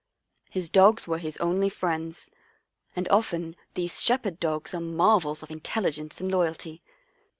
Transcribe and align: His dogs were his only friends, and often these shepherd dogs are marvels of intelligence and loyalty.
His 0.49 0.71
dogs 0.71 1.07
were 1.07 1.19
his 1.19 1.37
only 1.37 1.69
friends, 1.69 2.31
and 2.95 3.07
often 3.09 3.55
these 3.75 4.01
shepherd 4.01 4.39
dogs 4.39 4.73
are 4.73 4.79
marvels 4.81 5.43
of 5.43 5.51
intelligence 5.51 6.19
and 6.19 6.31
loyalty. 6.31 6.81